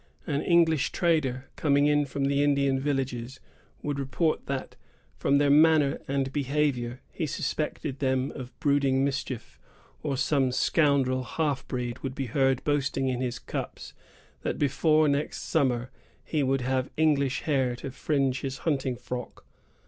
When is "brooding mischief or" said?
8.59-10.17